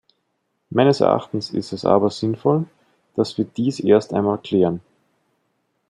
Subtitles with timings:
[0.71, 2.65] Meines Erachtens ist es aber sinnvoll,
[3.15, 4.81] dass wir dies erst einmal klären.